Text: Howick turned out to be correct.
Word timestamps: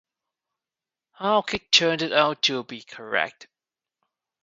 Howick 1.11 1.69
turned 1.69 2.01
out 2.01 2.41
to 2.41 2.63
be 2.63 2.81
correct. 2.81 3.45